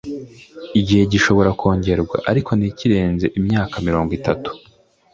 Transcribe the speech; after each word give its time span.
Igihe 0.79 1.03
gishobora 1.11 1.49
kongerwa 1.59 2.17
ariko 2.31 2.49
ntikirenze 2.57 3.25
imyakamirongo 3.39 4.11
itatu 4.19 4.49